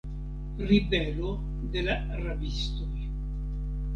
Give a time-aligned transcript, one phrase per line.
[0.69, 1.33] Ribelo
[1.75, 3.05] de la rabistoj.